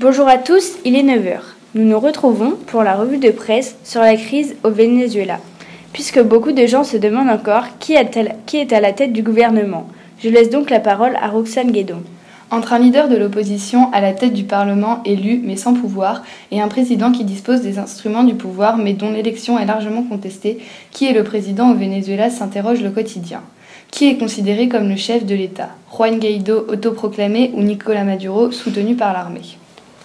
Bonjour 0.00 0.26
à 0.26 0.38
tous, 0.38 0.78
il 0.86 0.96
est 0.96 1.02
9h. 1.02 1.40
Nous 1.74 1.84
nous 1.84 2.00
retrouvons 2.00 2.52
pour 2.68 2.82
la 2.82 2.96
revue 2.96 3.18
de 3.18 3.30
presse 3.30 3.76
sur 3.84 4.00
la 4.00 4.16
crise 4.16 4.56
au 4.64 4.70
Venezuela. 4.70 5.40
Puisque 5.92 6.22
beaucoup 6.22 6.52
de 6.52 6.64
gens 6.64 6.84
se 6.84 6.96
demandent 6.96 7.28
encore 7.28 7.76
qui 7.80 7.92
est 7.92 8.72
à 8.72 8.80
la 8.80 8.92
tête 8.94 9.12
du 9.12 9.22
gouvernement. 9.22 9.86
Je 10.24 10.30
laisse 10.30 10.48
donc 10.48 10.70
la 10.70 10.80
parole 10.80 11.16
à 11.20 11.28
Roxane 11.28 11.70
Guédon. 11.70 12.00
Entre 12.50 12.72
un 12.72 12.78
leader 12.78 13.10
de 13.10 13.18
l'opposition 13.18 13.92
à 13.92 14.00
la 14.00 14.14
tête 14.14 14.32
du 14.32 14.44
Parlement 14.44 15.02
élu 15.04 15.42
mais 15.44 15.56
sans 15.56 15.74
pouvoir 15.74 16.22
et 16.50 16.62
un 16.62 16.68
président 16.68 17.12
qui 17.12 17.24
dispose 17.24 17.60
des 17.60 17.78
instruments 17.78 18.24
du 18.24 18.34
pouvoir 18.34 18.78
mais 18.78 18.94
dont 18.94 19.12
l'élection 19.12 19.58
est 19.58 19.66
largement 19.66 20.04
contestée, 20.04 20.60
qui 20.92 21.06
est 21.06 21.12
le 21.12 21.24
président 21.24 21.70
au 21.72 21.74
Venezuela 21.74 22.30
s'interroge 22.30 22.80
le 22.80 22.88
quotidien. 22.88 23.42
Qui 23.90 24.08
est 24.08 24.18
considéré 24.18 24.68
comme 24.68 24.88
le 24.88 24.96
chef 24.96 25.24
de 25.24 25.34
l'État 25.34 25.70
Juan 25.92 26.18
Guaido 26.18 26.66
autoproclamé 26.68 27.50
ou 27.54 27.62
Nicolas 27.62 28.04
Maduro 28.04 28.52
soutenu 28.52 28.94
par 28.94 29.12
l'armée 29.12 29.56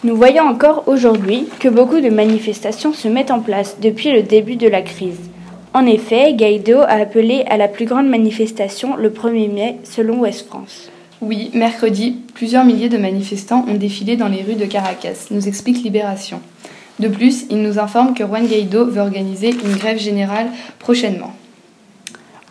Nous 0.04 0.16
voyons 0.16 0.44
encore 0.44 0.84
aujourd'hui 0.88 1.48
que 1.60 1.68
beaucoup 1.70 2.00
de 2.00 2.10
manifestations 2.10 2.94
se 2.94 3.08
mettent 3.08 3.32
en 3.32 3.42
place 3.42 3.78
depuis 3.82 4.12
le 4.12 4.24
début 4.24 4.56
de 4.56 4.68
la 4.68 4.82
crise. 4.82 5.30
En 5.74 5.86
effet, 5.86 6.34
Guaido 6.34 6.80
a 6.80 6.94
appelé 6.94 7.44
à 7.50 7.58
la 7.58 7.68
plus 7.68 7.86
grande 7.86 8.08
manifestation 8.08 8.96
le 8.96 9.10
1er 9.10 9.52
mai 9.52 9.78
selon 9.84 10.20
Ouest 10.20 10.48
France. 10.48 10.90
Oui, 11.22 11.52
mercredi, 11.54 12.18
plusieurs 12.34 12.66
milliers 12.66 12.90
de 12.90 12.98
manifestants 12.98 13.66
ont 13.68 13.76
défilé 13.76 14.16
dans 14.16 14.28
les 14.28 14.44
rues 14.44 14.56
de 14.56 14.66
Caracas, 14.66 15.28
nous 15.32 15.48
explique 15.48 15.84
Libération. 15.84 16.42
De 17.00 17.08
plus, 17.08 17.46
il 17.50 17.62
nous 17.62 17.80
informe 17.80 18.14
que 18.14 18.24
Juan 18.24 18.46
Guaido 18.46 18.86
veut 18.86 19.02
organiser 19.02 19.50
une 19.50 19.78
grève 19.78 20.00
générale 20.00 20.48
prochainement. 20.80 21.34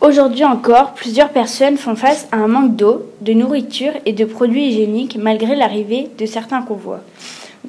Aujourd'hui 0.03 0.43
encore, 0.43 0.95
plusieurs 0.95 1.29
personnes 1.29 1.77
font 1.77 1.95
face 1.95 2.27
à 2.33 2.35
un 2.35 2.49
manque 2.49 2.75
d'eau, 2.75 3.09
de 3.21 3.31
nourriture 3.31 3.93
et 4.05 4.11
de 4.11 4.25
produits 4.25 4.65
hygiéniques 4.65 5.17
malgré 5.17 5.55
l'arrivée 5.55 6.09
de 6.19 6.25
certains 6.25 6.61
convois. 6.61 6.99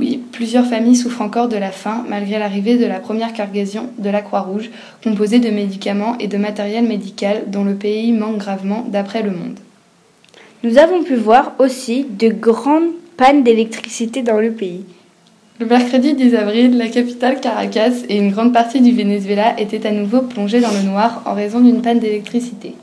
Oui, 0.01 0.21
plusieurs 0.33 0.67
familles 0.67 0.97
souffrent 0.97 1.23
encore 1.23 1.47
de 1.47 1.57
la 1.57 1.71
faim 1.71 2.05
malgré 2.09 2.41
l'arrivée 2.41 2.77
de 2.77 2.87
la 2.87 2.99
première 2.99 3.33
cargaison 3.35 3.89
de 3.99 4.11
la 4.11 4.21
Croix-Rouge, 4.21 4.73
composée 5.05 5.39
de 5.39 5.51
médicaments 5.51 6.19
et 6.19 6.27
de 6.27 6.37
matériel 6.37 6.89
médical 6.89 7.45
dont 7.47 7.63
le 7.63 7.77
pays 7.77 8.11
manque 8.11 8.39
gravement 8.39 8.85
d'après 8.89 9.23
le 9.23 9.31
monde. 9.31 9.61
Nous 10.65 10.79
avons 10.79 11.05
pu 11.05 11.15
voir 11.15 11.53
aussi 11.61 12.05
de 12.11 12.31
grandes 12.31 12.91
pannes 13.17 13.45
d'électricité 13.45 14.23
dans 14.23 14.41
le 14.41 14.51
pays. 14.51 14.85
Le 15.61 15.67
mercredi 15.67 16.15
10 16.15 16.35
avril, 16.35 16.79
la 16.79 16.89
capitale 16.89 17.41
Caracas 17.41 18.03
et 18.09 18.17
une 18.17 18.33
grande 18.33 18.53
partie 18.53 18.81
du 18.81 18.91
Venezuela 18.91 19.55
étaient 19.57 19.87
à 19.87 19.93
nouveau 19.93 20.23
plongées 20.23 20.59
dans 20.61 20.73
le 20.73 20.83
noir 20.83 21.23
en 21.27 21.35
raison 21.35 21.61
d'une 21.61 21.81
panne 21.81 22.01
d'électricité. 22.01 22.75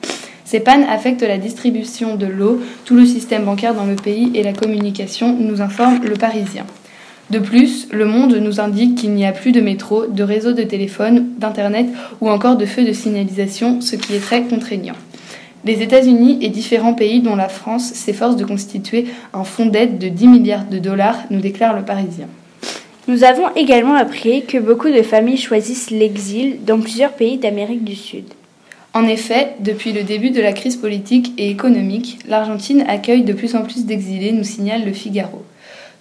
Ces 0.45 0.61
pannes 0.61 0.86
affectent 0.89 1.22
la 1.22 1.38
distribution 1.38 2.16
de 2.16 2.28
l'eau, 2.28 2.61
tout 2.86 2.95
le 2.95 3.05
système 3.05 3.44
bancaire 3.44 3.73
dans 3.73 3.83
le 3.83 3.97
pays 3.97 4.31
et 4.36 4.41
la 4.41 4.53
communication, 4.53 5.36
nous 5.38 5.61
informe 5.61 6.00
le 6.05 6.16
Parisien. 6.16 6.66
De 7.30 7.39
plus, 7.39 7.89
Le 7.91 8.05
Monde 8.05 8.36
nous 8.36 8.61
indique 8.61 8.95
qu'il 8.95 9.11
n'y 9.11 9.25
a 9.25 9.33
plus 9.33 9.52
de 9.52 9.59
métro, 9.59 10.06
de 10.06 10.23
réseau 10.23 10.53
de 10.53 10.63
téléphone, 10.63 11.28
d'internet 11.39 11.88
ou 12.22 12.30
encore 12.30 12.56
de 12.56 12.66
feux 12.66 12.85
de 12.85 12.94
signalisation, 12.94 13.81
ce 13.81 13.97
qui 13.97 14.13
est 14.16 14.19
très 14.19 14.44
contraignant. 14.44 14.95
Les 15.66 15.81
États-Unis 15.81 16.38
et 16.39 16.47
différents 16.47 16.94
pays 16.94 17.19
dont 17.19 17.35
la 17.35 17.50
France 17.50 17.91
s'efforcent 17.91 18.38
de 18.38 18.45
constituer 18.45 19.08
un 19.33 19.44
fonds 19.44 19.66
d'aide 19.66 19.97
de 19.97 20.08
10 20.08 20.28
milliards 20.28 20.66
de 20.66 20.80
dollars, 20.80 21.17
nous 21.31 21.41
déclare 21.41 21.75
le 21.75 21.83
Parisien. 21.83 22.28
Nous 23.07 23.23
avons 23.23 23.49
également 23.55 23.95
appris 23.95 24.45
que 24.45 24.59
beaucoup 24.59 24.89
de 24.89 25.02
familles 25.02 25.38
choisissent 25.38 25.89
l'exil 25.89 26.59
dans 26.66 26.80
plusieurs 26.80 27.13
pays 27.13 27.38
d'Amérique 27.38 27.83
du 27.83 27.95
Sud. 27.95 28.25
En 28.94 29.07
effet, 29.07 29.53
depuis 29.59 29.91
le 29.91 30.03
début 30.03 30.30
de 30.30 30.41
la 30.41 30.53
crise 30.53 30.75
politique 30.75 31.33
et 31.38 31.49
économique, 31.49 32.19
l'Argentine 32.27 32.83
accueille 32.88 33.23
de 33.23 33.33
plus 33.33 33.56
en 33.56 33.63
plus 33.63 33.85
d'exilés, 33.85 34.34
nous 34.34 34.44
signale 34.44 34.85
le 34.85 34.94
Figaro. 34.94 35.44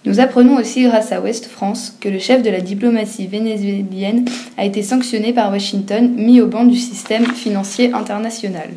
Nous 0.05 0.19
apprenons 0.19 0.57
aussi 0.57 0.83
grâce 0.83 1.11
à 1.11 1.21
West 1.21 1.45
France 1.45 1.95
que 1.99 2.09
le 2.09 2.19
chef 2.19 2.43
de 2.43 2.49
la 2.49 2.59
diplomatie 2.59 3.27
vénézuélienne 3.27 4.25
a 4.57 4.65
été 4.65 4.83
sanctionné 4.83 5.31
par 5.31 5.51
Washington, 5.51 6.11
mis 6.15 6.41
au 6.41 6.47
banc 6.47 6.65
du 6.65 6.77
système 6.77 7.25
financier 7.25 7.93
international. 7.93 8.69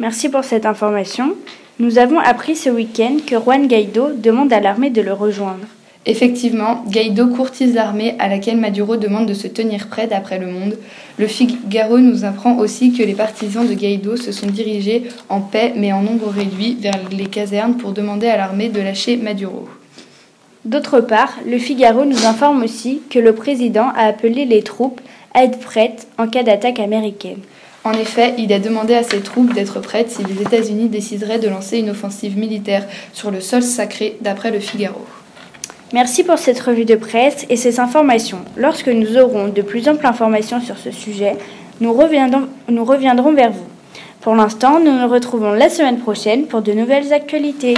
Merci 0.00 0.28
pour 0.28 0.44
cette 0.44 0.66
information. 0.66 1.34
Nous 1.78 1.98
avons 1.98 2.18
appris 2.18 2.56
ce 2.56 2.70
week-end 2.70 3.18
que 3.24 3.36
Juan 3.36 3.68
Guaido 3.68 4.10
demande 4.16 4.52
à 4.52 4.60
l'armée 4.60 4.90
de 4.90 5.02
le 5.02 5.12
rejoindre. 5.12 5.66
Effectivement, 6.10 6.84
Guaido 6.88 7.26
courtise 7.26 7.74
l'armée 7.74 8.14
à 8.18 8.28
laquelle 8.28 8.56
Maduro 8.56 8.96
demande 8.96 9.26
de 9.26 9.34
se 9.34 9.46
tenir 9.46 9.88
prêt 9.88 10.06
d'après 10.06 10.38
le 10.38 10.46
monde. 10.46 10.78
Le 11.18 11.26
Figaro 11.26 11.98
nous 11.98 12.24
apprend 12.24 12.56
aussi 12.56 12.94
que 12.94 13.02
les 13.02 13.12
partisans 13.12 13.68
de 13.68 13.74
Guaido 13.74 14.16
se 14.16 14.32
sont 14.32 14.46
dirigés 14.46 15.02
en 15.28 15.42
paix 15.42 15.74
mais 15.76 15.92
en 15.92 16.00
nombre 16.00 16.28
réduit 16.28 16.78
vers 16.80 16.98
les 17.10 17.26
casernes 17.26 17.76
pour 17.76 17.92
demander 17.92 18.26
à 18.26 18.38
l'armée 18.38 18.70
de 18.70 18.80
lâcher 18.80 19.18
Maduro. 19.18 19.68
D'autre 20.64 21.02
part, 21.02 21.34
le 21.46 21.58
Figaro 21.58 22.06
nous 22.06 22.24
informe 22.24 22.62
aussi 22.62 23.02
que 23.10 23.18
le 23.18 23.34
président 23.34 23.88
a 23.94 24.06
appelé 24.06 24.46
les 24.46 24.62
troupes 24.62 25.02
à 25.34 25.44
être 25.44 25.58
prêtes 25.58 26.08
en 26.16 26.26
cas 26.26 26.42
d'attaque 26.42 26.80
américaine. 26.80 27.40
En 27.84 27.92
effet, 27.92 28.32
il 28.38 28.50
a 28.54 28.58
demandé 28.58 28.94
à 28.94 29.02
ses 29.02 29.20
troupes 29.20 29.52
d'être 29.52 29.80
prêtes 29.80 30.10
si 30.10 30.24
les 30.24 30.40
États-Unis 30.40 30.88
décideraient 30.88 31.38
de 31.38 31.48
lancer 31.48 31.78
une 31.78 31.90
offensive 31.90 32.38
militaire 32.38 32.86
sur 33.12 33.30
le 33.30 33.42
sol 33.42 33.62
sacré, 33.62 34.16
d'après 34.22 34.50
le 34.50 34.60
Figaro. 34.60 35.04
Merci 35.94 36.22
pour 36.22 36.36
cette 36.36 36.60
revue 36.60 36.84
de 36.84 36.96
presse 36.96 37.46
et 37.48 37.56
ces 37.56 37.80
informations. 37.80 38.40
Lorsque 38.58 38.88
nous 38.88 39.16
aurons 39.16 39.48
de 39.48 39.62
plus 39.62 39.88
amples 39.88 40.06
informations 40.06 40.60
sur 40.60 40.76
ce 40.76 40.90
sujet, 40.90 41.36
nous 41.80 41.94
reviendrons, 41.94 43.32
vers 43.32 43.52
vous. 43.52 43.66
Pour 44.20 44.34
l'instant, 44.34 44.80
nous 44.80 44.92
nous 44.92 45.08
retrouvons 45.08 45.52
la 45.52 45.70
semaine 45.70 45.98
prochaine 45.98 46.46
pour 46.46 46.60
de 46.60 46.72
nouvelles 46.72 47.14
actualités. 47.14 47.74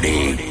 Party. 0.00 0.47